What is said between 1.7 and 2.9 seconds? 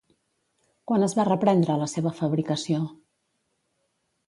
la seva fabricació?